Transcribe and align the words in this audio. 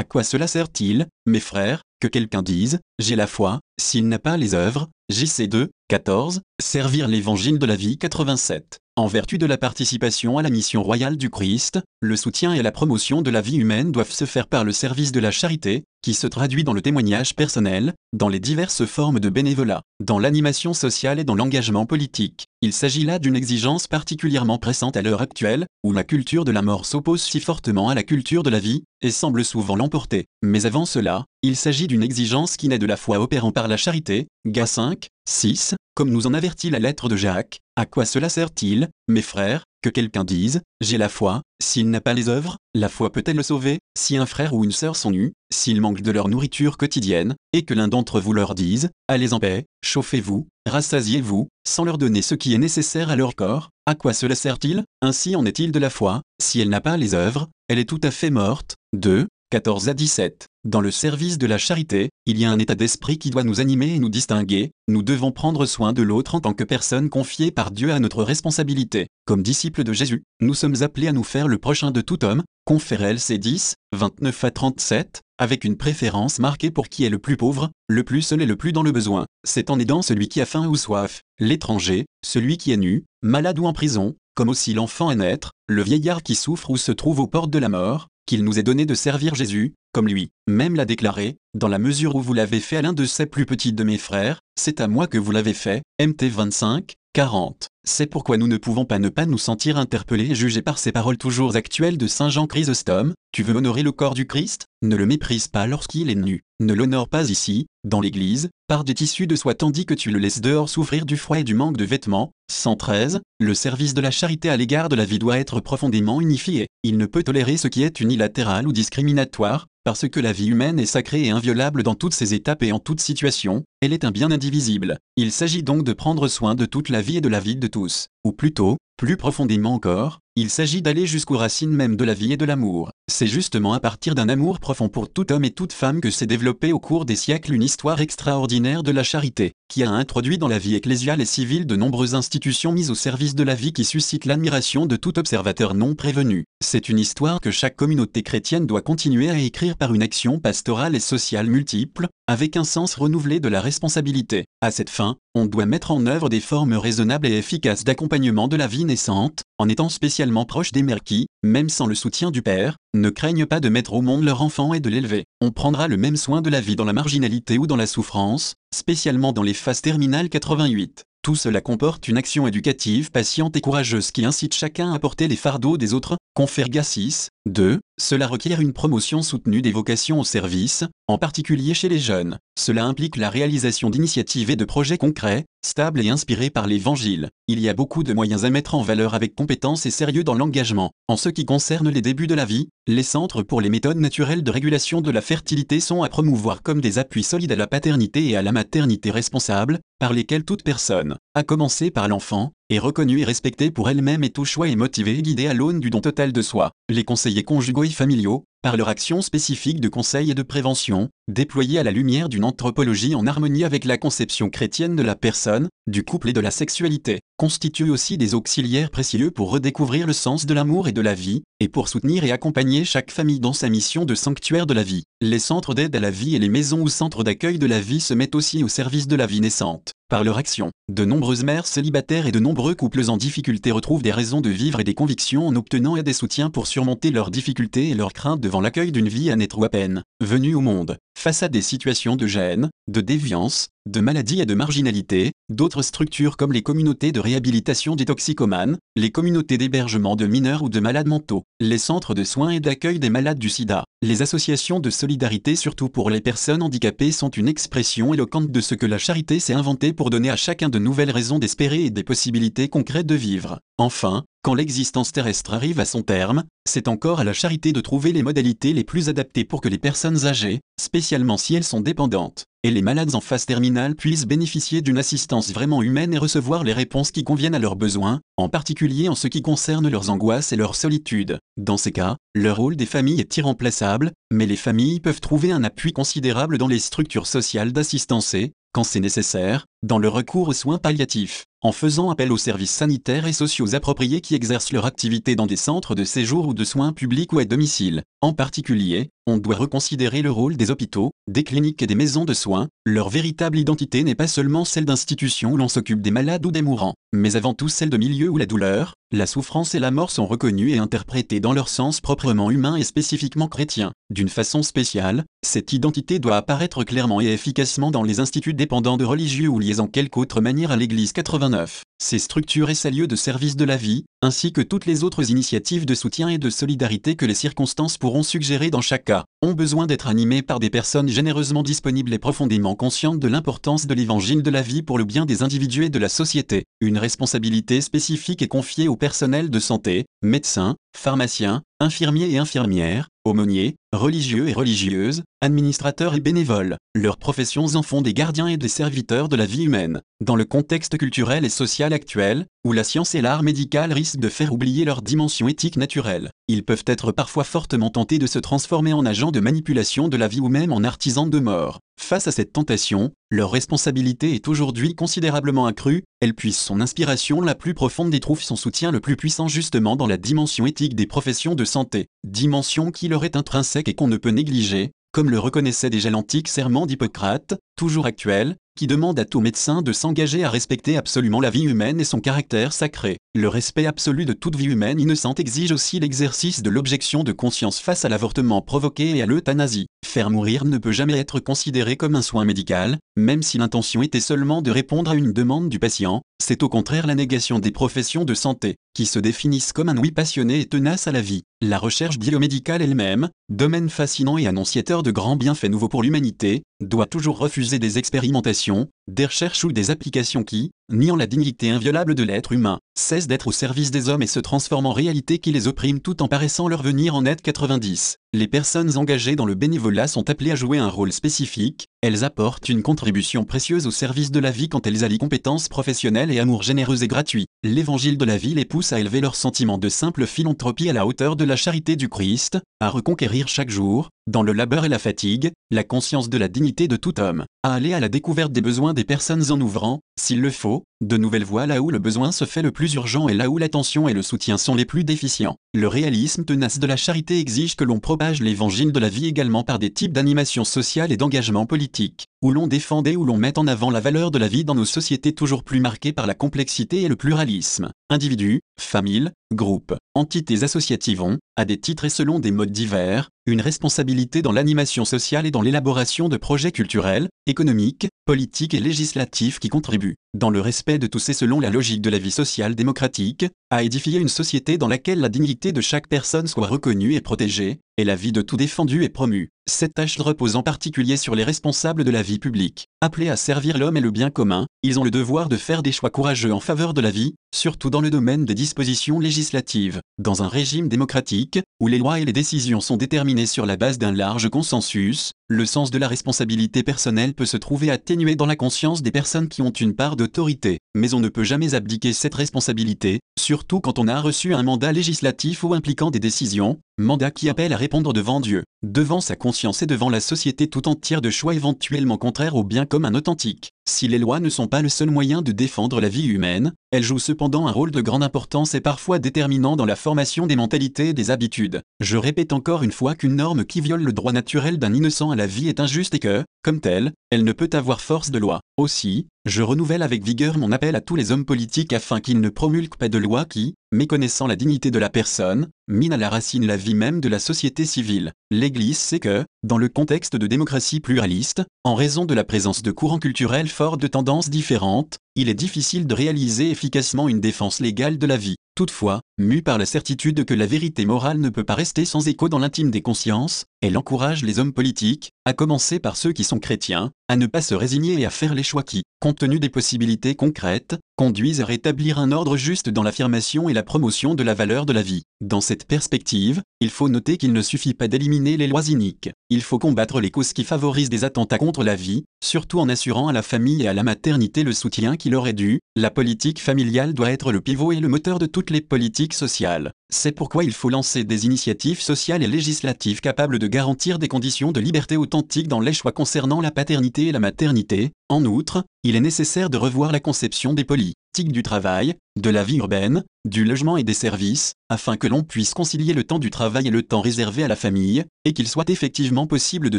À 0.00 0.02
quoi 0.02 0.24
cela 0.24 0.46
sert-il, 0.46 1.08
mes 1.26 1.40
frères, 1.40 1.82
que 2.00 2.08
quelqu'un 2.08 2.42
dise, 2.42 2.80
j'ai 2.98 3.16
la 3.16 3.26
foi, 3.26 3.60
s'il 3.80 4.08
n'a 4.08 4.18
pas 4.18 4.36
les 4.36 4.54
œuvres 4.54 4.88
JC 5.10 5.48
2, 5.48 5.70
14, 5.88 6.40
Servir 6.60 7.08
l'évangile 7.08 7.58
de 7.58 7.66
la 7.66 7.74
vie 7.74 7.98
87. 7.98 8.78
En 8.96 9.06
vertu 9.06 9.38
de 9.38 9.46
la 9.46 9.56
participation 9.56 10.36
à 10.36 10.42
la 10.42 10.50
mission 10.50 10.82
royale 10.82 11.16
du 11.16 11.30
Christ, 11.30 11.80
le 12.00 12.16
soutien 12.16 12.52
et 12.52 12.62
la 12.62 12.70
promotion 12.70 13.22
de 13.22 13.30
la 13.30 13.40
vie 13.40 13.56
humaine 13.56 13.92
doivent 13.92 14.12
se 14.12 14.26
faire 14.26 14.46
par 14.46 14.62
le 14.62 14.72
service 14.72 15.10
de 15.10 15.20
la 15.20 15.30
charité, 15.30 15.84
qui 16.02 16.14
se 16.14 16.26
traduit 16.26 16.64
dans 16.64 16.74
le 16.74 16.82
témoignage 16.82 17.34
personnel, 17.34 17.94
dans 18.12 18.28
les 18.28 18.40
diverses 18.40 18.84
formes 18.84 19.20
de 19.20 19.30
bénévolat, 19.30 19.82
dans 20.00 20.18
l'animation 20.18 20.74
sociale 20.74 21.18
et 21.18 21.24
dans 21.24 21.34
l'engagement 21.34 21.86
politique. 21.86 22.46
Il 22.60 22.72
s'agit 22.72 23.04
là 23.04 23.18
d'une 23.18 23.36
exigence 23.36 23.86
particulièrement 23.86 24.58
pressante 24.58 24.96
à 24.96 25.02
l'heure 25.02 25.22
actuelle, 25.22 25.66
où 25.82 25.92
la 25.92 26.04
culture 26.04 26.44
de 26.44 26.52
la 26.52 26.62
mort 26.62 26.84
s'oppose 26.84 27.22
si 27.22 27.40
fortement 27.40 27.88
à 27.88 27.94
la 27.94 28.02
culture 28.02 28.42
de 28.42 28.50
la 28.50 28.60
vie, 28.60 28.84
et 29.02 29.10
semble 29.10 29.44
souvent 29.44 29.76
l'emporter. 29.76 30.26
Mais 30.42 30.66
avant 30.66 30.84
cela, 30.84 31.24
il 31.42 31.56
s'agit 31.56 31.86
d'une 31.86 32.02
exigence 32.02 32.58
qui 32.58 32.68
naît 32.68 32.78
de 32.78 32.86
la 32.86 32.98
foi 32.98 33.18
opérant 33.18 33.52
par 33.52 33.66
la 33.70 33.76
charité, 33.76 34.26
Gas 34.46 34.66
5, 34.66 35.08
6, 35.28 35.76
comme 35.94 36.10
nous 36.10 36.26
en 36.26 36.34
avertit 36.34 36.70
la 36.70 36.80
lettre 36.80 37.08
de 37.08 37.16
Jacques, 37.16 37.60
à 37.76 37.86
quoi 37.86 38.04
cela 38.04 38.28
sert-il, 38.28 38.88
mes 39.08 39.22
frères, 39.22 39.64
que 39.80 39.88
quelqu'un 39.88 40.24
dise, 40.24 40.60
j'ai 40.80 40.98
la 40.98 41.08
foi, 41.08 41.42
s'il 41.62 41.88
n'a 41.88 42.00
pas 42.00 42.12
les 42.12 42.28
œuvres, 42.28 42.56
la 42.74 42.88
foi 42.88 43.12
peut-elle 43.12 43.36
le 43.36 43.44
sauver 43.44 43.78
Si 43.96 44.16
un 44.16 44.26
frère 44.26 44.54
ou 44.54 44.64
une 44.64 44.72
sœur 44.72 44.96
sont 44.96 45.12
nus, 45.12 45.32
s'ils 45.52 45.80
manquent 45.80 46.02
de 46.02 46.10
leur 46.10 46.28
nourriture 46.28 46.76
quotidienne, 46.76 47.36
et 47.52 47.64
que 47.64 47.74
l'un 47.74 47.86
d'entre 47.86 48.20
vous 48.20 48.32
leur 48.32 48.56
dise, 48.56 48.90
allez 49.06 49.32
en 49.32 49.38
paix, 49.38 49.66
chauffez-vous, 49.84 50.48
rassasiez-vous, 50.66 51.48
sans 51.64 51.84
leur 51.84 51.96
donner 51.96 52.22
ce 52.22 52.34
qui 52.34 52.54
est 52.54 52.58
nécessaire 52.58 53.08
à 53.10 53.16
leur 53.16 53.36
corps, 53.36 53.70
à 53.86 53.94
quoi 53.94 54.12
cela 54.12 54.34
sert-il 54.34 54.84
Ainsi 55.00 55.36
en 55.36 55.46
est-il 55.46 55.70
de 55.70 55.78
la 55.78 55.90
foi, 55.90 56.22
si 56.42 56.60
elle 56.60 56.70
n'a 56.70 56.80
pas 56.80 56.96
les 56.96 57.14
œuvres, 57.14 57.48
elle 57.68 57.78
est 57.78 57.88
tout 57.88 58.00
à 58.02 58.10
fait 58.10 58.30
morte. 58.30 58.74
2. 58.94 59.28
14 59.50 59.88
à 59.88 59.94
17. 59.94 60.46
Dans 60.62 60.80
le 60.80 60.92
service 60.92 61.36
de 61.36 61.48
la 61.48 61.58
charité, 61.58 62.10
il 62.24 62.38
y 62.38 62.44
a 62.44 62.52
un 62.52 62.60
état 62.60 62.76
d'esprit 62.76 63.18
qui 63.18 63.30
doit 63.30 63.42
nous 63.42 63.60
animer 63.60 63.96
et 63.96 63.98
nous 63.98 64.08
distinguer, 64.08 64.70
nous 64.86 65.02
devons 65.02 65.32
prendre 65.32 65.66
soin 65.66 65.92
de 65.92 66.02
l'autre 66.02 66.36
en 66.36 66.40
tant 66.40 66.54
que 66.54 66.62
personne 66.62 67.08
confiée 67.08 67.50
par 67.50 67.72
Dieu 67.72 67.90
à 67.90 67.98
notre 67.98 68.22
responsabilité. 68.22 69.08
Comme 69.26 69.42
disciples 69.42 69.82
de 69.82 69.92
Jésus, 69.92 70.22
nous 70.40 70.54
sommes 70.54 70.82
appelés 70.82 71.08
à 71.08 71.12
nous 71.12 71.24
faire 71.24 71.48
le 71.48 71.58
prochain 71.58 71.90
de 71.90 72.00
tout 72.00 72.24
homme, 72.24 72.44
confère 72.64 73.02
LC 73.02 73.38
10, 73.38 73.74
29 73.92 74.44
à 74.44 74.50
37, 74.52 75.22
avec 75.38 75.64
une 75.64 75.76
préférence 75.76 76.38
marquée 76.38 76.70
pour 76.70 76.88
qui 76.88 77.04
est 77.04 77.10
le 77.10 77.18
plus 77.18 77.36
pauvre, 77.36 77.70
le 77.88 78.04
plus 78.04 78.22
seul 78.22 78.42
et 78.42 78.46
le 78.46 78.54
plus 78.54 78.70
dans 78.70 78.84
le 78.84 78.92
besoin. 78.92 79.26
C'est 79.42 79.70
en 79.70 79.80
aidant 79.80 80.02
celui 80.02 80.28
qui 80.28 80.40
a 80.40 80.46
faim 80.46 80.68
ou 80.68 80.76
soif, 80.76 81.22
l'étranger, 81.40 82.06
celui 82.24 82.56
qui 82.56 82.70
est 82.70 82.76
nu, 82.76 83.04
malade 83.20 83.58
ou 83.58 83.66
en 83.66 83.72
prison, 83.72 84.14
comme 84.36 84.48
aussi 84.48 84.74
l'enfant 84.74 85.08
à 85.08 85.16
naître, 85.16 85.50
le 85.66 85.82
vieillard 85.82 86.22
qui 86.22 86.36
souffre 86.36 86.70
ou 86.70 86.76
se 86.76 86.92
trouve 86.92 87.18
aux 87.18 87.26
portes 87.26 87.50
de 87.50 87.58
la 87.58 87.68
mort, 87.68 88.06
qu'il 88.30 88.44
nous 88.44 88.60
est 88.60 88.62
donné 88.62 88.86
de 88.86 88.94
servir 88.94 89.34
Jésus, 89.34 89.74
comme 89.92 90.06
lui. 90.06 90.30
Même 90.46 90.76
l'a 90.76 90.84
déclaré, 90.84 91.38
dans 91.54 91.66
la 91.66 91.80
mesure 91.80 92.14
où 92.14 92.20
vous 92.20 92.32
l'avez 92.32 92.60
fait 92.60 92.76
à 92.76 92.82
l'un 92.82 92.92
de 92.92 93.04
ces 93.04 93.26
plus 93.26 93.44
petits 93.44 93.72
de 93.72 93.82
mes 93.82 93.98
frères, 93.98 94.38
c'est 94.54 94.80
à 94.80 94.86
moi 94.86 95.08
que 95.08 95.18
vous 95.18 95.32
l'avez 95.32 95.52
fait. 95.52 95.82
MT 96.00 96.26
25, 96.26 96.94
40. 97.12 97.70
C'est 97.82 98.06
pourquoi 98.06 98.36
nous 98.36 98.46
ne 98.46 98.56
pouvons 98.56 98.84
pas 98.84 99.00
ne 99.00 99.08
pas 99.08 99.26
nous 99.26 99.36
sentir 99.36 99.78
interpellés 99.78 100.30
et 100.30 100.34
jugés 100.36 100.62
par 100.62 100.78
ces 100.78 100.92
paroles 100.92 101.18
toujours 101.18 101.56
actuelles 101.56 101.98
de 101.98 102.06
Saint 102.06 102.28
Jean 102.28 102.46
Chrysostome. 102.46 103.14
Tu 103.32 103.42
veux 103.42 103.56
honorer 103.56 103.82
le 103.82 103.90
corps 103.90 104.14
du 104.14 104.28
Christ? 104.28 104.66
Ne 104.82 104.94
le 104.94 105.06
méprise 105.06 105.48
pas 105.48 105.66
lorsqu'il 105.66 106.08
est 106.08 106.14
nu. 106.14 106.42
Ne 106.60 106.72
l'honore 106.72 107.08
pas 107.08 107.28
ici, 107.28 107.66
dans 107.82 108.00
l'Église, 108.00 108.48
par 108.68 108.84
des 108.84 108.94
tissus 108.94 109.26
de 109.26 109.34
soie 109.34 109.56
tandis 109.56 109.86
que 109.86 109.94
tu 109.94 110.12
le 110.12 110.20
laisses 110.20 110.40
dehors 110.40 110.68
souffrir 110.68 111.04
du 111.04 111.16
froid 111.16 111.40
et 111.40 111.44
du 111.44 111.54
manque 111.54 111.76
de 111.76 111.84
vêtements. 111.84 112.30
113. 112.52 113.20
Le 113.40 113.54
service 113.54 113.94
de 113.94 114.00
la 114.00 114.12
charité 114.12 114.48
à 114.48 114.56
l'égard 114.56 114.88
de 114.88 114.94
la 114.94 115.04
vie 115.04 115.18
doit 115.18 115.38
être 115.38 115.58
profondément 115.58 116.20
unifié. 116.20 116.68
Il 116.84 116.96
ne 116.96 117.06
peut 117.06 117.24
tolérer 117.24 117.56
ce 117.56 117.66
qui 117.66 117.82
est 117.82 117.98
unilatéral 117.98 118.68
ou 118.68 118.72
discriminatoire, 118.72 119.66
parce 119.90 120.08
que 120.08 120.20
la 120.20 120.30
vie 120.30 120.46
humaine 120.46 120.78
est 120.78 120.86
sacrée 120.86 121.24
et 121.24 121.30
inviolable 121.30 121.82
dans 121.82 121.96
toutes 121.96 122.14
ses 122.14 122.32
étapes 122.32 122.62
et 122.62 122.70
en 122.70 122.78
toute 122.78 123.00
situation, 123.00 123.64
elle 123.80 123.92
est 123.92 124.04
un 124.04 124.12
bien 124.12 124.30
indivisible. 124.30 124.98
Il 125.16 125.32
s'agit 125.32 125.64
donc 125.64 125.82
de 125.82 125.92
prendre 125.92 126.28
soin 126.28 126.54
de 126.54 126.64
toute 126.64 126.90
la 126.90 127.02
vie 127.02 127.16
et 127.16 127.20
de 127.20 127.28
la 127.28 127.40
vie 127.40 127.56
de 127.56 127.66
tous, 127.66 128.06
ou 128.22 128.30
plutôt, 128.30 128.76
plus 128.96 129.16
profondément 129.16 129.74
encore, 129.74 130.20
il 130.36 130.48
s'agit 130.48 130.80
d'aller 130.80 131.06
jusqu'aux 131.06 131.36
racines 131.36 131.70
même 131.70 131.96
de 131.96 132.04
la 132.04 132.14
vie 132.14 132.32
et 132.32 132.36
de 132.36 132.44
l'amour. 132.44 132.90
C'est 133.10 133.26
justement 133.26 133.72
à 133.72 133.80
partir 133.80 134.14
d'un 134.14 134.28
amour 134.28 134.60
profond 134.60 134.88
pour 134.88 135.12
tout 135.12 135.32
homme 135.32 135.44
et 135.44 135.50
toute 135.50 135.72
femme 135.72 136.00
que 136.00 136.10
s'est 136.10 136.26
développée 136.26 136.72
au 136.72 136.78
cours 136.78 137.04
des 137.04 137.16
siècles 137.16 137.52
une 137.52 137.64
histoire 137.64 138.00
extraordinaire 138.00 138.84
de 138.84 138.92
la 138.92 139.02
charité, 139.02 139.52
qui 139.68 139.82
a 139.82 139.90
introduit 139.90 140.38
dans 140.38 140.46
la 140.46 140.60
vie 140.60 140.76
ecclésiale 140.76 141.20
et 141.20 141.24
civile 141.24 141.66
de 141.66 141.74
nombreuses 141.74 142.14
institutions 142.14 142.70
mises 142.70 142.92
au 142.92 142.94
service 142.94 143.34
de 143.34 143.42
la 143.42 143.56
vie 143.56 143.72
qui 143.72 143.84
suscitent 143.84 144.24
l'admiration 144.24 144.86
de 144.86 144.94
tout 144.94 145.18
observateur 145.18 145.74
non 145.74 145.96
prévenu. 145.96 146.44
C'est 146.62 146.88
une 146.88 147.00
histoire 147.00 147.40
que 147.40 147.50
chaque 147.50 147.76
communauté 147.76 148.22
chrétienne 148.22 148.66
doit 148.66 148.82
continuer 148.82 149.30
à 149.30 149.38
écrire 149.38 149.76
par 149.76 149.92
une 149.94 150.02
action 150.02 150.38
pastorale 150.38 150.94
et 150.94 151.00
sociale 151.00 151.48
multiple, 151.48 152.06
avec 152.28 152.56
un 152.56 152.64
sens 152.64 152.94
renouvelé 152.94 153.40
de 153.40 153.48
la 153.48 153.60
responsabilité. 153.60 154.44
À 154.60 154.70
cette 154.70 154.90
fin, 154.90 155.16
on 155.34 155.46
doit 155.46 155.66
mettre 155.66 155.90
en 155.90 156.06
œuvre 156.06 156.28
des 156.28 156.40
formes 156.40 156.74
raisonnables 156.74 157.26
et 157.26 157.36
efficaces 157.36 157.82
d'accompagnement 157.82 158.46
de 158.46 158.56
la 158.56 158.68
vie 158.68 158.84
naissante, 158.84 159.42
en 159.60 159.68
étant 159.68 159.90
spécialement 159.90 160.46
proche 160.46 160.72
des 160.72 160.82
mères 160.82 161.04
qui, 161.04 161.26
même 161.42 161.68
sans 161.68 161.84
le 161.84 161.94
soutien 161.94 162.30
du 162.30 162.40
père, 162.40 162.78
ne 162.94 163.10
craignent 163.10 163.44
pas 163.44 163.60
de 163.60 163.68
mettre 163.68 163.92
au 163.92 164.00
monde 164.00 164.24
leur 164.24 164.40
enfant 164.40 164.72
et 164.72 164.80
de 164.80 164.88
l'élever. 164.88 165.24
On 165.42 165.50
prendra 165.50 165.86
le 165.86 165.98
même 165.98 166.16
soin 166.16 166.40
de 166.40 166.48
la 166.48 166.62
vie 166.62 166.76
dans 166.76 166.86
la 166.86 166.94
marginalité 166.94 167.58
ou 167.58 167.66
dans 167.66 167.76
la 167.76 167.86
souffrance, 167.86 168.54
spécialement 168.74 169.34
dans 169.34 169.42
les 169.42 169.52
phases 169.52 169.82
terminales 169.82 170.30
88. 170.30 171.04
Tout 171.22 171.34
cela 171.34 171.60
comporte 171.60 172.08
une 172.08 172.16
action 172.16 172.48
éducative 172.48 173.10
patiente 173.10 173.54
et 173.54 173.60
courageuse 173.60 174.12
qui 174.12 174.24
incite 174.24 174.54
chacun 174.54 174.94
à 174.94 174.98
porter 174.98 175.28
les 175.28 175.36
fardeaux 175.36 175.76
des 175.76 175.92
autres, 175.92 176.16
confère 176.32 176.70
Gassis. 176.70 177.28
2. 177.50 177.80
Cela 178.00 178.26
requiert 178.26 178.60
une 178.60 178.72
promotion 178.72 179.22
soutenue 179.22 179.60
des 179.60 179.72
vocations 179.72 180.20
au 180.20 180.24
service, 180.24 180.84
en 181.08 181.18
particulier 181.18 181.74
chez 181.74 181.88
les 181.88 181.98
jeunes. 181.98 182.38
Cela 182.58 182.84
implique 182.84 183.16
la 183.16 183.28
réalisation 183.28 183.90
d'initiatives 183.90 184.50
et 184.50 184.56
de 184.56 184.64
projets 184.64 184.96
concrets, 184.96 185.44
stables 185.64 186.00
et 186.00 186.08
inspirés 186.08 186.50
par 186.50 186.66
l'Évangile. 186.66 187.28
Il 187.48 187.60
y 187.60 187.68
a 187.68 187.74
beaucoup 187.74 188.02
de 188.02 188.14
moyens 188.14 188.44
à 188.44 188.50
mettre 188.50 188.74
en 188.74 188.82
valeur 188.82 189.14
avec 189.14 189.34
compétence 189.34 189.84
et 189.84 189.90
sérieux 189.90 190.24
dans 190.24 190.34
l'engagement. 190.34 190.92
En 191.08 191.16
ce 191.16 191.28
qui 191.28 191.44
concerne 191.44 191.90
les 191.90 192.02
débuts 192.02 192.26
de 192.26 192.34
la 192.34 192.44
vie, 192.44 192.68
les 192.86 193.02
centres 193.02 193.42
pour 193.42 193.60
les 193.60 193.70
méthodes 193.70 193.98
naturelles 193.98 194.42
de 194.42 194.50
régulation 194.50 195.00
de 195.00 195.10
la 195.10 195.20
fertilité 195.20 195.80
sont 195.80 196.02
à 196.02 196.08
promouvoir 196.08 196.62
comme 196.62 196.80
des 196.80 196.98
appuis 196.98 197.24
solides 197.24 197.52
à 197.52 197.56
la 197.56 197.66
paternité 197.66 198.28
et 198.28 198.36
à 198.36 198.42
la 198.42 198.52
maternité 198.52 199.10
responsable, 199.10 199.80
par 199.98 200.12
lesquels 200.12 200.44
toute 200.44 200.62
personne, 200.62 201.16
à 201.34 201.42
commencer 201.42 201.90
par 201.90 202.08
l'enfant, 202.08 202.52
est 202.70 202.78
reconnue 202.78 203.20
et 203.20 203.24
respectée 203.24 203.70
pour 203.70 203.90
elle-même 203.90 204.24
et 204.24 204.30
tout 204.30 204.44
choix 204.44 204.68
est 204.68 204.76
motivé 204.76 205.18
et 205.18 205.22
guidé 205.22 205.48
à 205.48 205.54
l'aune 205.54 205.80
du 205.80 205.90
don 205.90 206.00
total 206.00 206.32
de 206.32 206.40
soi. 206.42 206.70
Les 206.88 207.04
conseillers 207.04 207.42
conjugaux 207.42 207.84
et 207.84 207.90
familiaux, 207.90 208.44
par 208.62 208.76
leur 208.76 208.88
action 208.88 209.22
spécifique 209.22 209.80
de 209.80 209.88
conseil 209.88 210.30
et 210.30 210.34
de 210.34 210.42
prévention, 210.42 211.08
déployée 211.28 211.78
à 211.78 211.82
la 211.82 211.90
lumière 211.90 212.28
d'une 212.28 212.44
anthropologie 212.44 213.14
en 213.14 213.26
harmonie 213.26 213.64
avec 213.64 213.84
la 213.84 213.98
conception 213.98 214.50
chrétienne 214.50 214.96
de 214.96 215.02
la 215.02 215.16
personne, 215.16 215.68
du 215.90 216.04
couple 216.04 216.30
et 216.30 216.32
de 216.32 216.40
la 216.40 216.50
sexualité, 216.50 217.20
constituent 217.36 217.90
aussi 217.90 218.16
des 218.16 218.34
auxiliaires 218.34 218.90
précieux 218.90 219.30
pour 219.30 219.50
redécouvrir 219.50 220.06
le 220.06 220.12
sens 220.12 220.46
de 220.46 220.54
l'amour 220.54 220.88
et 220.88 220.92
de 220.92 221.00
la 221.00 221.14
vie, 221.14 221.42
et 221.58 221.68
pour 221.68 221.88
soutenir 221.88 222.24
et 222.24 222.32
accompagner 222.32 222.84
chaque 222.84 223.10
famille 223.10 223.40
dans 223.40 223.52
sa 223.52 223.68
mission 223.68 224.04
de 224.04 224.14
sanctuaire 224.14 224.66
de 224.66 224.74
la 224.74 224.82
vie. 224.82 225.04
Les 225.20 225.38
centres 225.38 225.74
d'aide 225.74 225.94
à 225.94 226.00
la 226.00 226.10
vie 226.10 226.34
et 226.34 226.38
les 226.38 226.48
maisons 226.48 226.80
ou 226.80 226.88
centres 226.88 227.24
d'accueil 227.24 227.58
de 227.58 227.66
la 227.66 227.80
vie 227.80 228.00
se 228.00 228.14
mettent 228.14 228.34
aussi 228.34 228.64
au 228.64 228.68
service 228.68 229.08
de 229.08 229.16
la 229.16 229.26
vie 229.26 229.40
naissante. 229.40 229.92
Par 230.08 230.24
leur 230.24 230.38
action, 230.38 230.70
de 230.90 231.04
nombreuses 231.04 231.44
mères 231.44 231.66
célibataires 231.66 232.26
et 232.26 232.32
de 232.32 232.40
nombreux 232.40 232.74
couples 232.74 233.08
en 233.08 233.16
difficulté 233.16 233.70
retrouvent 233.70 234.02
des 234.02 234.10
raisons 234.10 234.40
de 234.40 234.50
vivre 234.50 234.80
et 234.80 234.84
des 234.84 234.94
convictions 234.94 235.46
en 235.46 235.54
obtenant 235.54 235.96
et 235.96 236.02
des 236.02 236.12
soutiens 236.12 236.50
pour 236.50 236.66
surmonter 236.66 237.10
leurs 237.10 237.30
difficultés 237.30 237.90
et 237.90 237.94
leurs 237.94 238.12
craintes 238.12 238.40
devant 238.40 238.60
l'accueil 238.60 238.90
d'une 238.90 239.08
vie 239.08 239.30
à 239.30 239.36
naître 239.36 239.58
ou 239.58 239.64
à 239.64 239.68
peine 239.68 240.02
venue 240.20 240.54
au 240.54 240.60
monde. 240.60 240.98
Face 241.22 241.42
à 241.42 241.50
des 241.50 241.60
situations 241.60 242.16
de 242.16 242.26
gêne, 242.26 242.70
de 242.88 243.02
déviance, 243.02 243.68
de 243.84 244.00
maladie 244.00 244.40
et 244.40 244.46
de 244.46 244.54
marginalité, 244.54 245.32
d'autres 245.50 245.82
structures 245.82 246.38
comme 246.38 246.50
les 246.50 246.62
communautés 246.62 247.12
de 247.12 247.20
réhabilitation 247.20 247.94
des 247.94 248.06
toxicomanes, 248.06 248.78
les 248.96 249.10
communautés 249.10 249.58
d'hébergement 249.58 250.16
de 250.16 250.24
mineurs 250.24 250.62
ou 250.62 250.70
de 250.70 250.80
malades 250.80 251.08
mentaux, 251.08 251.44
les 251.62 251.76
centres 251.76 252.14
de 252.14 252.24
soins 252.24 252.50
et 252.50 252.60
d'accueil 252.60 252.98
des 252.98 253.10
malades 253.10 253.38
du 253.38 253.50
sida, 253.50 253.84
les 254.00 254.22
associations 254.22 254.80
de 254.80 254.88
solidarité 254.88 255.56
surtout 255.56 255.90
pour 255.90 256.08
les 256.08 256.22
personnes 256.22 256.62
handicapées 256.62 257.12
sont 257.12 257.28
une 257.28 257.48
expression 257.48 258.14
éloquente 258.14 258.50
de 258.50 258.60
ce 258.62 258.74
que 258.74 258.86
la 258.86 258.96
charité 258.96 259.38
s'est 259.40 259.52
inventée 259.52 259.92
pour 259.92 260.08
donner 260.08 260.30
à 260.30 260.36
chacun 260.36 260.70
de 260.70 260.78
nouvelles 260.78 261.10
raisons 261.10 261.38
d'espérer 261.38 261.84
et 261.84 261.90
des 261.90 262.02
possibilités 262.02 262.68
concrètes 262.68 263.06
de 263.06 263.14
vivre. 263.14 263.60
Enfin, 263.76 264.24
quand 264.42 264.54
l'existence 264.54 265.12
terrestre 265.12 265.52
arrive 265.52 265.80
à 265.80 265.84
son 265.84 266.00
terme, 266.00 266.44
c'est 266.66 266.88
encore 266.88 267.20
à 267.20 267.24
la 267.24 267.34
charité 267.34 267.72
de 267.72 267.80
trouver 267.82 268.12
les 268.12 268.22
modalités 268.22 268.72
les 268.72 268.84
plus 268.84 269.10
adaptées 269.10 269.44
pour 269.44 269.60
que 269.60 269.68
les 269.68 269.78
personnes 269.78 270.24
âgées, 270.24 270.60
spécialement 270.80 271.36
si 271.36 271.56
elles 271.56 271.64
sont 271.64 271.82
dépendantes, 271.82 272.44
et 272.62 272.70
les 272.70 272.82
malades 272.82 273.14
en 273.14 273.20
phase 273.20 273.46
terminale 273.46 273.94
puissent 273.94 274.26
bénéficier 274.26 274.82
d'une 274.82 274.98
assistance 274.98 275.52
vraiment 275.52 275.82
humaine 275.82 276.12
et 276.12 276.18
recevoir 276.18 276.62
les 276.64 276.72
réponses 276.72 277.10
qui 277.10 277.24
conviennent 277.24 277.54
à 277.54 277.58
leurs 277.58 277.76
besoins, 277.76 278.20
en 278.36 278.48
particulier 278.48 279.08
en 279.08 279.14
ce 279.14 279.28
qui 279.28 279.42
concerne 279.42 279.88
leurs 279.88 280.10
angoisses 280.10 280.52
et 280.52 280.56
leur 280.56 280.76
solitude. 280.76 281.38
Dans 281.56 281.76
ces 281.76 281.92
cas, 281.92 282.16
le 282.34 282.52
rôle 282.52 282.76
des 282.76 282.86
familles 282.86 283.20
est 283.20 283.36
irremplaçable, 283.36 284.12
mais 284.30 284.46
les 284.46 284.56
familles 284.56 285.00
peuvent 285.00 285.20
trouver 285.20 285.52
un 285.52 285.64
appui 285.64 285.92
considérable 285.92 286.58
dans 286.58 286.68
les 286.68 286.78
structures 286.78 287.26
sociales 287.26 287.72
d'assistance 287.72 288.34
et, 288.34 288.52
quand 288.72 288.84
c'est 288.84 289.00
nécessaire, 289.00 289.66
dans 289.82 289.98
le 289.98 290.08
recours 290.08 290.48
aux 290.48 290.52
soins 290.52 290.76
palliatifs, 290.76 291.46
en 291.62 291.72
faisant 291.72 292.10
appel 292.10 292.32
aux 292.32 292.36
services 292.36 292.70
sanitaires 292.70 293.26
et 293.26 293.32
sociaux 293.32 293.74
appropriés 293.74 294.20
qui 294.20 294.34
exercent 294.34 294.72
leur 294.72 294.84
activité 294.84 295.36
dans 295.36 295.46
des 295.46 295.56
centres 295.56 295.94
de 295.94 296.04
séjour 296.04 296.48
ou 296.48 296.54
de 296.54 296.64
soins 296.64 296.92
publics 296.92 297.32
ou 297.32 297.38
à 297.38 297.46
domicile. 297.46 298.02
En 298.20 298.34
particulier, 298.34 299.08
on 299.26 299.38
doit 299.38 299.56
reconsidérer 299.56 300.20
le 300.20 300.30
rôle 300.30 300.56
des 300.56 300.70
hôpitaux, 300.70 301.12
des 301.28 301.44
cliniques 301.44 301.80
et 301.82 301.86
des 301.86 301.94
maisons 301.94 302.26
de 302.26 302.34
soins. 302.34 302.68
Leur 302.84 303.08
véritable 303.08 303.58
identité 303.58 304.04
n'est 304.04 304.14
pas 304.14 304.26
seulement 304.26 304.64
celle 304.64 304.84
d'institutions 304.84 305.52
où 305.52 305.56
l'on 305.56 305.68
s'occupe 305.68 306.02
des 306.02 306.10
malades 306.10 306.44
ou 306.44 306.50
des 306.50 306.62
mourants, 306.62 306.94
mais 307.14 307.36
avant 307.36 307.54
tout 307.54 307.68
celle 307.68 307.90
de 307.90 307.96
milieux 307.96 308.28
où 308.28 308.36
la 308.36 308.46
douleur, 308.46 308.94
la 309.12 309.26
souffrance 309.26 309.74
et 309.74 309.78
la 309.78 309.90
mort 309.90 310.10
sont 310.10 310.26
reconnues 310.26 310.70
et 310.70 310.78
interprétées 310.78 311.40
dans 311.40 311.52
leur 311.52 311.68
sens 311.68 312.00
proprement 312.00 312.50
humain 312.50 312.76
et 312.76 312.84
spécifiquement 312.84 313.48
chrétien. 313.48 313.92
D'une 314.10 314.28
façon 314.28 314.62
spéciale, 314.62 315.24
cette 315.46 315.72
identité 315.72 316.18
doit 316.18 316.36
apparaître 316.36 316.84
clairement 316.84 317.20
et 317.20 317.26
efficacement 317.26 317.90
dans 317.90 318.02
les 318.02 318.20
instituts 318.20 318.54
dépendants 318.54 318.96
de 318.96 319.04
religieux 319.04 319.48
ou 319.48 319.58
liés 319.58 319.69
en 319.78 319.86
quelque 319.86 320.18
autre 320.18 320.40
manière 320.40 320.72
à 320.72 320.76
l'Église 320.76 321.12
89. 321.12 321.82
Ces 322.02 322.18
structures 322.18 322.70
et 322.70 322.74
ses 322.74 322.90
lieux 322.90 323.06
de 323.06 323.14
service 323.14 323.56
de 323.56 323.64
la 323.64 323.76
vie, 323.76 324.06
ainsi 324.22 324.52
que 324.52 324.62
toutes 324.62 324.86
les 324.86 325.04
autres 325.04 325.30
initiatives 325.30 325.84
de 325.84 325.94
soutien 325.94 326.28
et 326.28 326.38
de 326.38 326.50
solidarité 326.50 327.14
que 327.14 327.26
les 327.26 327.34
circonstances 327.34 327.98
pourront 327.98 328.22
suggérer 328.22 328.70
dans 328.70 328.80
chaque 328.80 329.04
cas, 329.04 329.26
ont 329.42 329.52
besoin 329.52 329.86
d'être 329.86 330.08
animées 330.08 330.42
par 330.42 330.60
des 330.60 330.70
personnes 330.70 331.08
généreusement 331.08 331.62
disponibles 331.62 332.14
et 332.14 332.18
profondément 332.18 332.74
conscientes 332.74 333.20
de 333.20 333.28
l'importance 333.28 333.86
de 333.86 333.94
l'évangile 333.94 334.42
de 334.42 334.50
la 334.50 334.62
vie 334.62 334.82
pour 334.82 334.98
le 334.98 335.04
bien 335.04 335.26
des 335.26 335.42
individus 335.42 335.84
et 335.84 335.90
de 335.90 335.98
la 335.98 336.08
société. 336.08 336.64
Une 336.80 336.98
responsabilité 336.98 337.82
spécifique 337.82 338.40
est 338.40 338.48
confiée 338.48 338.88
au 338.88 338.96
personnel 338.96 339.50
de 339.50 339.58
santé, 339.60 340.06
médecins, 340.22 340.76
pharmaciens, 340.96 341.62
infirmiers 341.80 342.30
et 342.30 342.38
infirmières, 342.38 343.08
aumôniers, 343.24 343.76
religieux 343.92 344.48
et 344.48 344.52
religieuses, 344.52 345.22
administrateurs 345.40 346.14
et 346.14 346.20
bénévoles. 346.20 346.76
Leurs 346.94 347.16
professions 347.16 347.74
en 347.74 347.82
font 347.82 348.02
des 348.02 348.14
gardiens 348.14 348.46
et 348.46 348.56
des 348.56 348.68
serviteurs 348.68 349.28
de 349.28 349.36
la 349.36 349.46
vie 349.46 349.64
humaine. 349.64 350.00
Dans 350.20 350.36
le 350.36 350.44
contexte 350.44 350.96
culturel 350.96 351.44
et 351.44 351.48
social 351.48 351.92
actuel, 351.92 352.46
où 352.64 352.72
la 352.72 352.84
science 352.84 353.14
et 353.14 353.22
l'art 353.22 353.42
médical 353.42 353.92
risquent 353.92 354.20
de 354.20 354.28
faire 354.28 354.52
oublier 354.52 354.84
leur 354.84 355.02
dimension 355.02 355.48
éthique 355.48 355.76
naturelle, 355.76 356.30
ils 356.46 356.64
peuvent 356.64 356.84
être 356.86 357.10
parfois 357.10 357.44
fortement 357.44 357.90
tentés 357.90 358.18
de 358.18 358.26
se 358.26 358.38
transformer 358.38 358.92
en 358.92 359.06
agents 359.06 359.32
de 359.32 359.40
manipulation 359.40 360.08
de 360.08 360.16
la 360.16 360.28
vie 360.28 360.40
ou 360.40 360.48
même 360.48 360.72
en 360.72 360.84
artisans 360.84 361.30
de 361.30 361.38
mort. 361.38 361.80
Face 362.00 362.26
à 362.26 362.32
cette 362.32 362.52
tentation, 362.52 363.12
leur 363.30 363.50
responsabilité 363.50 364.34
est 364.34 364.48
aujourd'hui 364.48 364.94
considérablement 364.94 365.66
accrue, 365.66 366.02
elle 366.20 366.34
puise 366.34 366.56
son 366.56 366.80
inspiration 366.80 367.40
la 367.40 367.54
plus 367.54 367.74
profonde 367.74 368.14
et 368.14 368.20
trouve 368.20 368.42
son 368.42 368.56
soutien 368.56 368.90
le 368.90 369.00
plus 369.00 369.16
puissant 369.16 369.48
justement 369.48 369.96
dans 369.96 370.06
la 370.06 370.16
dimension 370.16 370.66
éthique 370.66 370.96
des 370.96 371.06
professions 371.06 371.54
de 371.54 371.64
santé, 371.64 372.08
dimension 372.24 372.90
qui 372.90 373.08
leur 373.08 373.24
est 373.24 373.36
intrinsèque 373.36 373.79
et 373.88 373.94
qu'on 373.94 374.08
ne 374.08 374.16
peut 374.16 374.30
négliger, 374.30 374.92
comme 375.12 375.30
le 375.30 375.38
reconnaissait 375.38 375.90
déjà 375.90 376.10
l'antique 376.10 376.48
serment 376.48 376.86
d'Hippocrate, 376.86 377.54
toujours 377.76 378.06
actuel, 378.06 378.56
qui 378.76 378.86
demande 378.86 379.18
à 379.18 379.24
tout 379.24 379.40
médecin 379.40 379.82
de 379.82 379.92
s'engager 379.92 380.44
à 380.44 380.50
respecter 380.50 380.96
absolument 380.96 381.40
la 381.40 381.50
vie 381.50 381.64
humaine 381.64 382.00
et 382.00 382.04
son 382.04 382.20
caractère 382.20 382.72
sacré. 382.72 383.18
Le 383.36 383.46
respect 383.46 383.86
absolu 383.86 384.24
de 384.24 384.32
toute 384.32 384.56
vie 384.56 384.64
humaine 384.64 384.98
innocente 384.98 385.38
exige 385.38 385.70
aussi 385.70 386.00
l'exercice 386.00 386.62
de 386.62 386.70
l'objection 386.70 387.22
de 387.22 387.30
conscience 387.30 387.78
face 387.78 388.04
à 388.04 388.08
l'avortement 388.08 388.60
provoqué 388.60 389.16
et 389.16 389.22
à 389.22 389.26
l'euthanasie. 389.26 389.86
Faire 390.04 390.30
mourir 390.30 390.64
ne 390.64 390.78
peut 390.78 390.90
jamais 390.90 391.16
être 391.16 391.38
considéré 391.38 391.96
comme 391.96 392.16
un 392.16 392.22
soin 392.22 392.44
médical, 392.44 392.98
même 393.16 393.44
si 393.44 393.56
l'intention 393.56 394.02
était 394.02 394.18
seulement 394.18 394.62
de 394.62 394.72
répondre 394.72 395.12
à 395.12 395.14
une 395.14 395.32
demande 395.32 395.68
du 395.68 395.78
patient, 395.78 396.22
c'est 396.42 396.64
au 396.64 396.68
contraire 396.68 397.06
la 397.06 397.14
négation 397.14 397.60
des 397.60 397.70
professions 397.70 398.24
de 398.24 398.34
santé, 398.34 398.74
qui 398.94 399.06
se 399.06 399.20
définissent 399.20 399.72
comme 399.72 399.88
un 399.88 399.96
oui 399.98 400.10
passionné 400.10 400.58
et 400.58 400.66
tenace 400.66 401.06
à 401.06 401.12
la 401.12 401.20
vie. 401.20 401.44
La 401.60 401.78
recherche 401.78 402.18
biomédicale 402.18 402.82
elle-même, 402.82 403.28
domaine 403.48 403.90
fascinant 403.90 404.38
et 404.38 404.48
annonciateur 404.48 405.04
de 405.04 405.12
grands 405.12 405.36
bienfaits 405.36 405.70
nouveaux 405.70 405.88
pour 405.88 406.02
l'humanité, 406.02 406.64
doit 406.80 407.06
toujours 407.06 407.38
refuser 407.38 407.78
des 407.78 407.98
expérimentations, 407.98 408.88
des 409.14 409.26
recherches 409.26 409.64
ou 409.64 409.72
des 409.72 409.90
applications 409.90 410.44
qui, 410.44 410.70
niant 410.90 411.16
la 411.16 411.26
dignité 411.26 411.70
inviolable 411.70 412.14
de 412.14 412.22
l'être 412.22 412.52
humain, 412.52 412.78
cessent 412.96 413.26
d'être 413.26 413.48
au 413.48 413.52
service 413.52 413.90
des 413.90 414.08
hommes 414.08 414.22
et 414.22 414.26
se 414.26 414.40
transforment 414.40 414.86
en 414.86 414.92
réalité 414.92 415.38
qui 415.38 415.52
les 415.52 415.68
opprime 415.68 416.00
tout 416.00 416.22
en 416.22 416.28
paraissant 416.28 416.68
leur 416.68 416.82
venir 416.82 417.14
en 417.14 417.24
aide 417.24 417.40
90. 417.40 418.16
Les 418.32 418.46
personnes 418.46 418.96
engagées 418.96 419.34
dans 419.34 419.44
le 419.44 419.56
bénévolat 419.56 420.06
sont 420.06 420.30
appelées 420.30 420.52
à 420.52 420.54
jouer 420.54 420.78
un 420.78 420.88
rôle 420.88 421.12
spécifique, 421.12 421.88
elles 422.00 422.22
apportent 422.22 422.68
une 422.68 422.80
contribution 422.80 423.44
précieuse 423.44 423.88
au 423.88 423.90
service 423.90 424.30
de 424.30 424.38
la 424.38 424.52
vie 424.52 424.68
quand 424.68 424.86
elles 424.86 425.02
allient 425.02 425.18
compétences 425.18 425.68
professionnelles 425.68 426.30
et 426.30 426.38
amour 426.38 426.62
généreux 426.62 427.02
et 427.02 427.08
gratuit. 427.08 427.46
L'évangile 427.64 428.18
de 428.18 428.24
la 428.24 428.36
vie 428.36 428.54
les 428.54 428.64
pousse 428.64 428.92
à 428.92 429.00
élever 429.00 429.20
leur 429.20 429.34
sentiment 429.34 429.78
de 429.78 429.88
simple 429.88 430.26
philanthropie 430.26 430.88
à 430.88 430.92
la 430.92 431.06
hauteur 431.06 431.34
de 431.34 431.44
la 431.44 431.56
charité 431.56 431.96
du 431.96 432.08
Christ, 432.08 432.58
à 432.78 432.88
reconquérir 432.88 433.48
chaque 433.48 433.68
jour, 433.68 434.10
dans 434.28 434.44
le 434.44 434.52
labeur 434.52 434.84
et 434.84 434.88
la 434.88 435.00
fatigue, 435.00 435.50
la 435.72 435.82
conscience 435.82 436.30
de 436.30 436.38
la 436.38 436.48
dignité 436.48 436.88
de 436.88 436.96
tout 436.96 437.18
homme, 437.20 437.44
à 437.64 437.74
aller 437.74 437.94
à 437.94 438.00
la 438.00 438.08
découverte 438.08 438.52
des 438.52 438.60
besoins 438.60 438.94
des 438.94 439.04
personnes 439.04 439.50
en 439.50 439.60
ouvrant, 439.60 440.00
s'il 440.18 440.40
le 440.40 440.50
faut, 440.50 440.84
de 441.00 441.16
nouvelles 441.16 441.44
voies 441.44 441.66
là 441.66 441.82
où 441.82 441.90
le 441.90 441.98
besoin 441.98 442.30
se 442.30 442.44
fait 442.44 442.62
le 442.62 442.72
plus 442.72 442.94
urgent 442.94 443.28
et 443.28 443.34
là 443.34 443.50
où 443.50 443.58
l'attention 443.58 444.08
et 444.08 444.12
le 444.12 444.22
soutien 444.22 444.56
sont 444.56 444.74
les 444.74 444.84
plus 444.84 445.04
déficients. 445.04 445.56
Le 445.74 445.88
réalisme 445.88 446.44
tenace 446.44 446.78
de 446.78 446.86
la 446.86 446.96
charité 446.96 447.40
exige 447.40 447.76
que 447.76 447.84
l'on 447.84 448.00
l'évangile 448.40 448.92
de 448.92 449.00
la 449.00 449.08
vie 449.08 449.26
également 449.26 449.64
par 449.64 449.78
des 449.78 449.90
types 449.90 450.12
d'animation 450.12 450.64
sociale 450.64 451.10
et 451.10 451.16
d'engagement 451.16 451.64
politique, 451.64 452.26
où 452.42 452.52
l'on 452.52 452.66
défendait 452.66 453.16
ou 453.16 453.24
l'on 453.24 453.38
met 453.38 453.58
en 453.58 453.66
avant 453.66 453.90
la 453.90 454.00
valeur 454.00 454.30
de 454.30 454.38
la 454.38 454.46
vie 454.46 454.64
dans 454.64 454.74
nos 454.74 454.84
sociétés 454.84 455.32
toujours 455.32 455.64
plus 455.64 455.80
marquées 455.80 456.12
par 456.12 456.26
la 456.26 456.34
complexité 456.34 457.02
et 457.02 457.08
le 457.08 457.16
pluralisme. 457.16 457.90
Individus, 458.10 458.60
familles, 458.82 459.30
groupes, 459.52 459.94
entités 460.14 460.62
associatives 460.62 461.22
ont, 461.22 461.38
à 461.56 461.64
des 461.64 461.78
titres 461.78 462.04
et 462.04 462.10
selon 462.10 462.38
des 462.38 462.50
modes 462.50 462.72
divers, 462.72 463.30
une 463.46 463.60
responsabilité 463.60 464.42
dans 464.42 464.52
l'animation 464.52 465.04
sociale 465.04 465.46
et 465.46 465.50
dans 465.50 465.62
l'élaboration 465.62 466.28
de 466.28 466.36
projets 466.36 466.72
culturels, 466.72 467.28
économiques, 467.46 468.08
politiques 468.26 468.74
et 468.74 468.80
législatifs 468.80 469.58
qui 469.58 469.68
contribuent, 469.68 470.16
dans 470.34 470.50
le 470.50 470.60
respect 470.60 470.98
de 470.98 471.06
tous 471.06 471.28
et 471.28 471.34
selon 471.34 471.60
la 471.60 471.70
logique 471.70 472.02
de 472.02 472.10
la 472.10 472.18
vie 472.18 472.30
sociale 472.30 472.74
démocratique, 472.74 473.46
à 473.70 473.82
édifier 473.82 474.18
une 474.18 474.28
société 474.28 474.78
dans 474.78 474.88
laquelle 474.88 475.20
la 475.20 475.28
dignité 475.28 475.72
de 475.72 475.80
chaque 475.80 476.08
personne 476.08 476.46
soit 476.46 476.66
reconnue 476.66 477.14
et 477.14 477.20
protégée, 477.20 477.78
et 477.96 478.04
la 478.04 478.16
vie 478.16 478.32
de 478.32 478.42
tout 478.42 478.56
défendue 478.56 479.04
et 479.04 479.08
promue. 479.08 479.50
Cette 479.70 479.94
tâche 479.94 480.18
repose 480.18 480.56
en 480.56 480.64
particulier 480.64 481.16
sur 481.16 481.36
les 481.36 481.44
responsables 481.44 482.02
de 482.02 482.10
la 482.10 482.22
vie 482.22 482.40
publique. 482.40 482.88
Appelés 483.00 483.28
à 483.28 483.36
servir 483.36 483.78
l'homme 483.78 483.96
et 483.96 484.00
le 484.00 484.10
bien 484.10 484.28
commun, 484.28 484.66
ils 484.82 484.98
ont 484.98 485.04
le 485.04 485.12
devoir 485.12 485.48
de 485.48 485.56
faire 485.56 485.84
des 485.84 485.92
choix 485.92 486.10
courageux 486.10 486.52
en 486.52 486.58
faveur 486.58 486.92
de 486.92 487.00
la 487.00 487.12
vie, 487.12 487.34
surtout 487.54 487.88
dans 487.88 488.00
le 488.00 488.10
domaine 488.10 488.44
des 488.44 488.54
dispositions 488.54 489.20
législatives. 489.20 490.00
Dans 490.18 490.42
un 490.42 490.48
régime 490.48 490.88
démocratique, 490.88 491.60
où 491.80 491.86
les 491.86 491.98
lois 491.98 492.18
et 492.18 492.24
les 492.24 492.32
décisions 492.32 492.80
sont 492.80 492.96
déterminées 492.96 493.46
sur 493.46 493.64
la 493.64 493.76
base 493.76 493.96
d'un 493.96 494.12
large 494.12 494.50
consensus, 494.50 495.32
le 495.48 495.64
sens 495.64 495.90
de 495.90 495.98
la 495.98 496.08
responsabilité 496.08 496.82
personnelle 496.82 497.34
peut 497.34 497.46
se 497.46 497.56
trouver 497.56 497.90
atténué 497.90 498.36
dans 498.36 498.46
la 498.46 498.56
conscience 498.56 499.02
des 499.02 499.10
personnes 499.10 499.48
qui 499.48 499.62
ont 499.62 499.70
une 499.70 499.94
part 499.94 500.16
d'autorité, 500.16 500.78
mais 500.94 501.14
on 501.14 501.20
ne 501.20 501.28
peut 501.28 501.44
jamais 501.44 501.74
abdiquer 501.74 502.12
cette 502.12 502.34
responsabilité, 502.34 503.20
surtout 503.38 503.80
quand 503.80 503.98
on 503.98 504.08
a 504.08 504.20
reçu 504.20 504.54
un 504.54 504.62
mandat 504.62 504.92
législatif 504.92 505.64
ou 505.64 505.74
impliquant 505.74 506.10
des 506.10 506.20
décisions, 506.20 506.78
mandat 507.02 507.30
qui 507.30 507.48
appelle 507.48 507.72
à 507.72 507.76
répondre 507.76 508.12
devant 508.12 508.40
Dieu, 508.40 508.64
devant 508.82 509.20
sa 509.20 509.36
conscience 509.36 509.82
et 509.82 509.86
devant 509.86 510.08
la 510.08 510.20
société 510.20 510.68
tout 510.68 510.88
entière 510.88 511.20
de 511.20 511.30
choix 511.30 511.54
éventuellement 511.54 512.16
contraires 512.16 512.56
au 512.56 512.64
bien 512.64 512.86
commun 512.86 513.14
authentique. 513.14 513.70
Si 513.88 514.08
les 514.08 514.18
lois 514.18 514.40
ne 514.40 514.48
sont 514.48 514.68
pas 514.68 514.82
le 514.82 514.88
seul 514.88 515.10
moyen 515.10 515.42
de 515.42 515.52
défendre 515.52 516.00
la 516.00 516.08
vie 516.08 516.26
humaine, 516.26 516.72
elles 516.92 517.02
jouent 517.02 517.18
cependant 517.18 517.66
un 517.66 517.72
rôle 517.72 517.90
de 517.90 518.00
grande 518.00 518.22
importance 518.22 518.74
et 518.74 518.80
parfois 518.80 519.18
déterminant 519.18 519.76
dans 519.76 519.84
la 519.84 519.96
formation 519.96 520.46
des 520.46 520.56
mentalités 520.56 521.08
et 521.08 521.12
des 521.12 521.30
habitudes. 521.30 521.82
Je 522.00 522.16
répète 522.16 522.52
encore 522.52 522.82
une 522.82 522.92
fois 522.92 523.14
qu'une 523.14 523.36
norme 523.36 523.64
qui 523.64 523.80
viole 523.80 524.02
le 524.02 524.12
droit 524.12 524.32
naturel 524.32 524.78
d'un 524.78 524.94
innocent 524.94 525.30
à 525.30 525.36
la 525.36 525.46
vie 525.46 525.68
est 525.68 525.80
injuste 525.80 526.14
et 526.14 526.20
que, 526.20 526.44
comme 526.62 526.80
telle, 526.80 527.12
elle 527.30 527.44
ne 527.44 527.52
peut 527.52 527.70
avoir 527.72 528.00
force 528.00 528.30
de 528.30 528.38
loi. 528.38 528.60
Aussi, 528.76 529.26
je 529.50 529.62
renouvelle 529.62 530.02
avec 530.02 530.22
vigueur 530.22 530.58
mon 530.58 530.70
appel 530.70 530.94
à 530.94 531.00
tous 531.00 531.16
les 531.16 531.32
hommes 531.32 531.44
politiques 531.44 531.92
afin 531.92 532.20
qu'ils 532.20 532.40
ne 532.40 532.48
promulguent 532.50 532.94
pas 532.94 533.08
de 533.08 533.18
loi 533.18 533.44
qui, 533.44 533.74
méconnaissant 533.90 534.46
la 534.46 534.54
dignité 534.54 534.92
de 534.92 534.98
la 535.00 535.10
personne, 535.10 535.68
mine 535.88 536.12
à 536.12 536.16
la 536.16 536.28
racine 536.28 536.66
la 536.66 536.76
vie 536.76 536.94
même 536.94 537.20
de 537.20 537.28
la 537.28 537.40
société 537.40 537.84
civile. 537.84 538.32
L'Église 538.52 538.98
sait 538.98 539.18
que, 539.18 539.44
dans 539.64 539.76
le 539.76 539.88
contexte 539.88 540.36
de 540.36 540.46
démocratie 540.46 541.00
pluraliste, 541.00 541.64
en 541.82 541.96
raison 541.96 542.26
de 542.26 542.34
la 542.34 542.44
présence 542.44 542.82
de 542.82 542.92
courants 542.92 543.18
culturels 543.18 543.68
forts 543.68 543.96
de 543.96 544.06
tendances 544.06 544.50
différentes, 544.50 545.18
il 545.40 545.48
est 545.48 545.54
difficile 545.54 546.06
de 546.06 546.14
réaliser 546.14 546.70
efficacement 546.70 547.26
une 547.26 547.40
défense 547.40 547.80
légale 547.80 548.18
de 548.18 548.26
la 548.26 548.36
vie. 548.36 548.56
Toutefois, 548.74 549.22
mue 549.38 549.62
par 549.62 549.78
la 549.78 549.86
certitude 549.86 550.44
que 550.44 550.52
la 550.52 550.66
vérité 550.66 551.06
morale 551.06 551.38
ne 551.38 551.48
peut 551.48 551.64
pas 551.64 551.74
rester 551.74 552.04
sans 552.04 552.28
écho 552.28 552.50
dans 552.50 552.58
l'intime 552.58 552.90
des 552.90 553.00
consciences, 553.00 553.64
elle 553.80 553.96
encourage 553.96 554.44
les 554.44 554.58
hommes 554.58 554.74
politiques, 554.74 555.30
à 555.46 555.54
commencer 555.54 555.98
par 555.98 556.18
ceux 556.18 556.32
qui 556.32 556.44
sont 556.44 556.58
chrétiens, 556.58 557.10
à 557.28 557.36
ne 557.36 557.46
pas 557.46 557.62
se 557.62 557.74
résigner 557.74 558.20
et 558.20 558.26
à 558.26 558.30
faire 558.30 558.54
les 558.54 558.62
choix 558.62 558.82
qui, 558.82 559.02
compte 559.18 559.38
tenu 559.38 559.58
des 559.58 559.70
possibilités 559.70 560.34
concrètes, 560.34 560.98
conduisent 561.20 561.60
à 561.60 561.66
rétablir 561.66 562.18
un 562.18 562.32
ordre 562.32 562.56
juste 562.56 562.88
dans 562.88 563.02
l'affirmation 563.02 563.68
et 563.68 563.74
la 563.74 563.82
promotion 563.82 564.34
de 564.34 564.42
la 564.42 564.54
valeur 564.54 564.86
de 564.86 564.94
la 564.94 565.02
vie. 565.02 565.24
Dans 565.42 565.60
cette 565.60 565.86
perspective, 565.86 566.62
il 566.80 566.88
faut 566.88 567.10
noter 567.10 567.36
qu'il 567.36 567.52
ne 567.52 567.60
suffit 567.60 567.92
pas 567.92 568.08
d'éliminer 568.08 568.56
les 568.56 568.66
lois 568.66 568.88
iniques, 568.88 569.28
il 569.50 569.60
faut 569.60 569.78
combattre 569.78 570.18
les 570.22 570.30
causes 570.30 570.54
qui 570.54 570.64
favorisent 570.64 571.10
des 571.10 571.24
attentats 571.24 571.58
contre 571.58 571.84
la 571.84 571.94
vie, 571.94 572.24
surtout 572.42 572.80
en 572.80 572.88
assurant 572.88 573.28
à 573.28 573.34
la 573.34 573.42
famille 573.42 573.82
et 573.82 573.88
à 573.88 573.92
la 573.92 574.02
maternité 574.02 574.62
le 574.62 574.72
soutien 574.72 575.18
qui 575.18 575.28
leur 575.28 575.46
est 575.46 575.52
dû, 575.52 575.80
la 575.94 576.10
politique 576.10 576.58
familiale 576.58 577.12
doit 577.12 577.30
être 577.30 577.52
le 577.52 577.60
pivot 577.60 577.92
et 577.92 578.00
le 578.00 578.08
moteur 578.08 578.38
de 578.38 578.46
toutes 578.46 578.70
les 578.70 578.80
politiques 578.80 579.34
sociales. 579.34 579.92
C'est 580.12 580.32
pourquoi 580.32 580.64
il 580.64 580.72
faut 580.72 580.90
lancer 580.90 581.22
des 581.22 581.46
initiatives 581.46 582.00
sociales 582.00 582.42
et 582.42 582.48
législatives 582.48 583.20
capables 583.20 583.60
de 583.60 583.66
garantir 583.68 584.18
des 584.18 584.26
conditions 584.26 584.72
de 584.72 584.80
liberté 584.80 585.16
authentiques 585.16 585.68
dans 585.68 585.78
les 585.78 585.92
choix 585.92 586.10
concernant 586.10 586.60
la 586.60 586.72
paternité 586.72 587.28
et 587.28 587.32
la 587.32 587.38
maternité. 587.38 588.10
En 588.28 588.44
outre, 588.44 588.84
il 589.04 589.14
est 589.14 589.20
nécessaire 589.20 589.70
de 589.70 589.78
revoir 589.78 590.10
la 590.10 590.18
conception 590.18 590.74
des 590.74 590.84
politiques 590.84 591.52
du 591.52 591.62
travail, 591.62 592.16
de 592.38 592.50
la 592.50 592.62
vie 592.62 592.76
urbaine, 592.76 593.24
du 593.48 593.64
logement 593.64 593.96
et 593.96 594.04
des 594.04 594.14
services, 594.14 594.74
afin 594.88 595.16
que 595.16 595.26
l'on 595.26 595.42
puisse 595.42 595.72
concilier 595.72 596.12
le 596.12 596.24
temps 596.24 596.38
du 596.38 596.50
travail 596.50 596.86
et 596.86 596.90
le 596.90 597.02
temps 597.02 597.20
réservé 597.20 597.64
à 597.64 597.68
la 597.68 597.76
famille, 597.76 598.24
et 598.44 598.52
qu'il 598.52 598.68
soit 598.68 598.90
effectivement 598.90 599.46
possible 599.46 599.90
de 599.90 599.98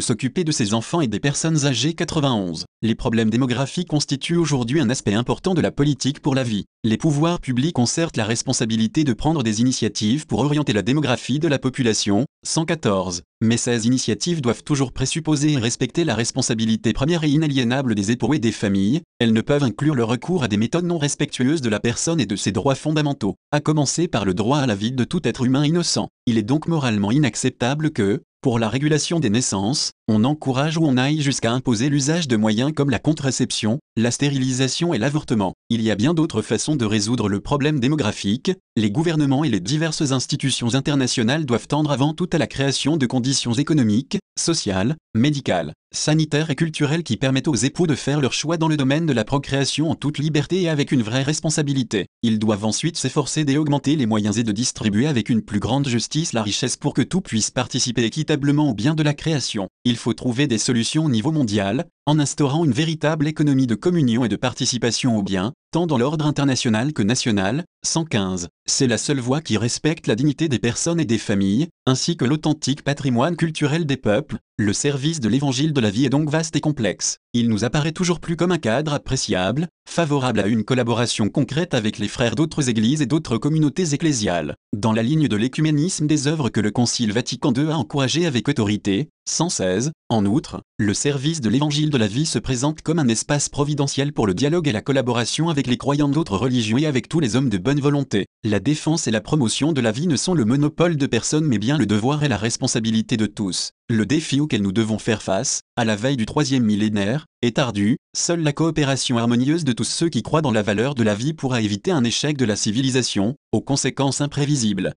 s'occuper 0.00 0.44
de 0.44 0.52
ses 0.52 0.74
enfants 0.74 1.00
et 1.00 1.08
des 1.08 1.20
personnes 1.20 1.66
âgées 1.66 1.94
91. 1.94 2.64
Les 2.82 2.94
problèmes 2.94 3.30
démographiques 3.30 3.88
constituent 3.88 4.36
aujourd'hui 4.36 4.80
un 4.80 4.90
aspect 4.90 5.14
important 5.14 5.54
de 5.54 5.60
la 5.60 5.72
politique 5.72 6.20
pour 6.20 6.34
la 6.34 6.44
vie. 6.44 6.64
Les 6.84 6.96
pouvoirs 6.96 7.40
publics 7.40 7.78
ont 7.78 7.86
certes 7.86 8.16
la 8.16 8.24
responsabilité 8.24 9.04
de 9.04 9.12
prendre 9.12 9.42
des 9.42 9.60
initiatives 9.60 10.26
pour 10.26 10.40
orienter 10.40 10.72
la 10.72 10.82
démographie 10.82 11.38
de 11.38 11.48
la 11.48 11.58
population, 11.58 12.26
114, 12.44 13.22
mais 13.40 13.56
ces 13.56 13.86
initiatives 13.86 14.40
doivent 14.40 14.64
toujours 14.64 14.92
présupposer 14.92 15.52
et 15.52 15.58
respecter 15.58 16.04
la 16.04 16.14
responsabilité 16.14 16.92
première 16.92 17.24
et 17.24 17.28
inaliénable 17.28 17.94
des 17.94 18.10
époux 18.10 18.34
et 18.34 18.38
des 18.40 18.52
familles, 18.52 19.02
elles 19.20 19.32
ne 19.32 19.40
peuvent 19.40 19.62
inclure 19.62 19.94
le 19.94 20.04
recours 20.04 20.42
à 20.42 20.48
des 20.48 20.56
méthodes 20.56 20.84
non 20.84 20.98
respectueuses 20.98 21.60
de 21.60 21.68
la 21.68 21.78
personne 21.78 22.20
de 22.26 22.36
ses 22.36 22.52
droits 22.52 22.74
fondamentaux, 22.74 23.36
à 23.50 23.60
commencer 23.60 24.08
par 24.08 24.24
le 24.24 24.34
droit 24.34 24.58
à 24.58 24.66
la 24.66 24.74
vie 24.74 24.92
de 24.92 25.04
tout 25.04 25.26
être 25.26 25.44
humain 25.44 25.64
innocent. 25.64 26.08
Il 26.26 26.38
est 26.38 26.42
donc 26.42 26.68
moralement 26.68 27.10
inacceptable 27.10 27.90
que, 27.90 28.22
pour 28.42 28.58
la 28.58 28.68
régulation 28.68 29.20
des 29.20 29.30
naissances, 29.30 29.92
on 30.08 30.24
encourage 30.24 30.76
ou 30.76 30.84
on 30.84 30.96
aille 30.96 31.20
jusqu'à 31.20 31.52
imposer 31.52 31.88
l'usage 31.88 32.26
de 32.26 32.36
moyens 32.36 32.72
comme 32.74 32.90
la 32.90 32.98
contraception, 32.98 33.78
la 33.96 34.10
stérilisation 34.10 34.92
et 34.92 34.98
l'avortement. 34.98 35.54
Il 35.70 35.80
y 35.80 35.92
a 35.92 35.94
bien 35.94 36.12
d'autres 36.12 36.42
façons 36.42 36.74
de 36.74 36.84
résoudre 36.84 37.28
le 37.28 37.38
problème 37.38 37.78
démographique, 37.78 38.50
les 38.76 38.90
gouvernements 38.90 39.44
et 39.44 39.48
les 39.48 39.60
diverses 39.60 40.10
institutions 40.10 40.74
internationales 40.74 41.46
doivent 41.46 41.68
tendre 41.68 41.92
avant 41.92 42.14
tout 42.14 42.28
à 42.32 42.38
la 42.38 42.48
création 42.48 42.96
de 42.96 43.06
conditions 43.06 43.52
économiques, 43.52 44.18
sociales, 44.36 44.96
médicales, 45.14 45.72
sanitaires 45.92 46.50
et 46.50 46.54
culturelles 46.54 47.02
qui 47.02 47.16
permettent 47.16 47.48
aux 47.48 47.54
époux 47.54 47.86
de 47.86 47.94
faire 47.94 48.20
leur 48.20 48.32
choix 48.32 48.56
dans 48.56 48.68
le 48.68 48.76
domaine 48.76 49.06
de 49.06 49.12
la 49.12 49.24
procréation 49.24 49.90
en 49.90 49.94
toute 49.94 50.18
liberté 50.18 50.62
et 50.62 50.68
avec 50.68 50.92
une 50.92 51.02
vraie 51.02 51.22
responsabilité. 51.22 52.06
Ils 52.22 52.38
doivent 52.38 52.64
ensuite 52.64 52.96
s'efforcer 52.96 53.44
d'augmenter 53.44 53.96
les 53.96 54.06
moyens 54.06 54.38
et 54.38 54.42
de 54.42 54.52
distribuer 54.52 55.06
avec 55.06 55.28
une 55.28 55.42
plus 55.42 55.60
grande 55.60 55.88
justice 55.88 56.32
la 56.32 56.42
richesse 56.42 56.76
pour 56.76 56.94
que 56.94 57.02
tout 57.02 57.20
puisse 57.20 57.50
participer 57.50 58.04
équitablement 58.04 58.70
au 58.70 58.74
bien 58.74 58.94
de 58.94 59.02
la 59.02 59.14
création. 59.14 59.68
Il 59.84 59.96
faut 59.96 60.14
trouver 60.14 60.46
des 60.46 60.58
solutions 60.58 61.04
au 61.04 61.10
niveau 61.10 61.32
mondial, 61.32 61.86
en 62.06 62.18
instaurant 62.18 62.64
une 62.64 62.72
véritable 62.72 63.26
économie 63.26 63.66
de 63.66 63.74
communion 63.74 64.24
et 64.24 64.28
de 64.28 64.36
participation 64.36 65.16
au 65.16 65.22
bien, 65.22 65.52
tant 65.72 65.86
dans 65.86 65.96
l'ordre 65.96 66.26
international 66.26 66.92
que 66.92 67.02
national, 67.02 67.64
115. 67.82 68.48
C'est 68.66 68.86
la 68.86 68.98
seule 68.98 69.20
voie 69.20 69.40
qui 69.40 69.56
respecte 69.56 70.06
la 70.06 70.14
dignité 70.14 70.48
des 70.48 70.58
personnes 70.58 71.00
et 71.00 71.06
des 71.06 71.16
familles, 71.16 71.68
ainsi 71.86 72.18
que 72.18 72.26
l'authentique 72.26 72.82
patrimoine 72.84 73.36
culturel 73.36 73.86
des 73.86 73.96
peuples. 73.96 74.36
Le 74.58 74.74
service 74.74 75.18
de 75.18 75.30
l'évangile 75.30 75.72
de 75.72 75.80
la 75.80 75.88
vie 75.88 76.04
est 76.04 76.10
donc 76.10 76.28
vaste 76.28 76.56
et 76.56 76.60
complexe. 76.60 77.16
Il 77.34 77.48
nous 77.48 77.64
apparaît 77.64 77.92
toujours 77.92 78.20
plus 78.20 78.36
comme 78.36 78.52
un 78.52 78.58
cadre 78.58 78.92
appréciable, 78.92 79.68
favorable 79.88 80.40
à 80.40 80.46
une 80.46 80.64
collaboration 80.64 81.30
concrète 81.30 81.72
avec 81.72 81.96
les 81.96 82.08
frères 82.08 82.34
d'autres 82.34 82.68
églises 82.68 83.00
et 83.00 83.06
d'autres 83.06 83.38
communautés 83.38 83.94
ecclésiales, 83.94 84.54
dans 84.76 84.92
la 84.92 85.02
ligne 85.02 85.28
de 85.28 85.36
l'écuménisme 85.36 86.06
des 86.06 86.26
œuvres 86.26 86.50
que 86.50 86.60
le 86.60 86.70
Concile 86.70 87.10
Vatican 87.10 87.54
II 87.54 87.70
a 87.70 87.78
encouragées 87.78 88.26
avec 88.26 88.50
autorité, 88.50 89.08
116. 89.30 89.92
En 90.10 90.26
outre, 90.26 90.60
le 90.78 90.92
service 90.92 91.40
de 91.40 91.48
l'évangile 91.48 91.88
de 91.88 91.96
la 91.96 92.06
vie 92.06 92.26
se 92.26 92.38
présente 92.38 92.82
comme 92.82 92.98
un 92.98 93.08
espace 93.08 93.48
providentiel 93.48 94.12
pour 94.12 94.26
le 94.26 94.34
dialogue 94.34 94.68
et 94.68 94.72
la 94.72 94.82
collaboration 94.82 95.48
avec 95.48 95.66
les 95.66 95.78
croyants 95.78 96.10
d'autres 96.10 96.36
religions 96.36 96.76
et 96.76 96.84
avec 96.84 97.08
tous 97.08 97.20
les 97.20 97.34
hommes 97.34 97.48
de 97.48 97.56
bonne 97.56 97.80
volonté. 97.80 98.26
La 98.44 98.60
défense 98.60 99.06
et 99.06 99.10
la 99.10 99.22
promotion 99.22 99.72
de 99.72 99.80
la 99.80 99.92
vie 99.92 100.06
ne 100.06 100.16
sont 100.16 100.34
le 100.34 100.44
monopole 100.44 100.96
de 100.96 101.06
personne 101.06 101.46
mais 101.46 101.58
bien 101.58 101.78
le 101.78 101.86
devoir 101.86 102.24
et 102.24 102.28
la 102.28 102.36
responsabilité 102.36 103.16
de 103.16 103.24
tous. 103.26 103.70
Le 103.92 104.06
défi 104.06 104.40
auquel 104.40 104.62
nous 104.62 104.72
devons 104.72 104.98
faire 104.98 105.20
face, 105.20 105.60
à 105.76 105.84
la 105.84 105.96
veille 105.96 106.16
du 106.16 106.24
troisième 106.24 106.64
millénaire, 106.64 107.26
est 107.42 107.58
ardu, 107.58 107.98
seule 108.16 108.40
la 108.40 108.54
coopération 108.54 109.18
harmonieuse 109.18 109.64
de 109.64 109.74
tous 109.74 109.84
ceux 109.84 110.08
qui 110.08 110.22
croient 110.22 110.40
dans 110.40 110.50
la 110.50 110.62
valeur 110.62 110.94
de 110.94 111.02
la 111.02 111.14
vie 111.14 111.34
pourra 111.34 111.60
éviter 111.60 111.90
un 111.90 112.02
échec 112.02 112.38
de 112.38 112.46
la 112.46 112.56
civilisation, 112.56 113.36
aux 113.52 113.60
conséquences 113.60 114.22
imprévisibles. 114.22 114.94